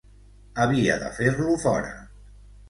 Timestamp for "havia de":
0.63-1.11